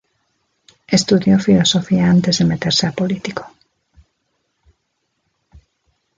Estudió 0.87 1.37
filosofía 1.37 2.09
antes 2.09 2.39
de 2.39 2.45
meterse 2.45 2.87
a 2.87 2.91
político. 2.91 3.45